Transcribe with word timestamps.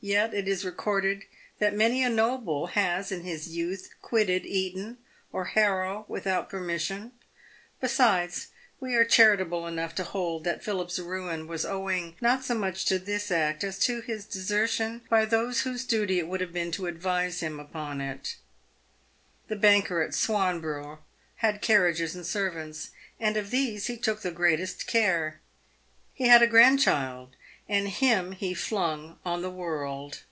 Yet 0.00 0.32
it 0.32 0.46
is 0.46 0.64
recorded 0.64 1.24
that 1.58 1.74
many 1.74 2.04
a 2.04 2.08
noble 2.08 2.68
has 2.68 3.10
in 3.10 3.22
his 3.24 3.48
youth 3.48 3.90
quitted 4.00 4.46
Eton 4.46 4.98
or 5.32 5.46
Harrow 5.46 6.04
without 6.06 6.48
permission. 6.48 7.10
Besides, 7.80 8.46
we 8.78 8.94
are 8.94 9.04
charitable 9.04 9.66
enough 9.66 9.96
to 9.96 10.04
hold 10.04 10.44
that 10.44 10.62
Philip's 10.62 11.00
ruin 11.00 11.48
was 11.48 11.66
owing 11.66 12.14
not 12.20 12.44
so 12.44 12.54
much 12.54 12.84
to 12.84 13.00
this 13.00 13.32
act, 13.32 13.64
as 13.64 13.76
to 13.80 14.00
his 14.00 14.24
desertion 14.24 15.02
by 15.10 15.24
those 15.24 15.62
whose 15.62 15.84
duty 15.84 16.20
it 16.20 16.28
would 16.28 16.42
have 16.42 16.52
been 16.52 16.70
to 16.70 16.86
advise 16.86 17.40
him 17.40 17.58
upon 17.58 18.00
it. 18.00 18.36
The 19.48 19.56
banker 19.56 20.00
at 20.00 20.14
Swanborough 20.14 21.00
had 21.38 21.60
carriages 21.60 22.14
and 22.14 22.24
servants, 22.24 22.92
and 23.18 23.36
of 23.36 23.50
these 23.50 23.88
he 23.88 23.96
took 23.96 24.20
the 24.20 24.30
greatest 24.30 24.86
care. 24.86 25.40
He 26.14 26.28
had 26.28 26.40
a 26.40 26.46
grandchild, 26.46 27.34
and 27.70 27.90
him 27.90 28.32
he 28.32 28.54
flung 28.54 29.18
on 29.26 29.42
the 29.42 29.50
world. 29.50 30.22